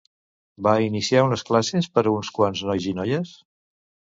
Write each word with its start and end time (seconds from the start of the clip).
Va 0.67 0.71
iniciar 0.85 1.21
unes 1.27 1.45
classes 1.49 1.91
per 1.99 2.05
a 2.07 2.15
uns 2.15 2.33
quants 2.39 2.65
nois 2.71 2.89
i 2.93 2.95
noies? 3.03 3.39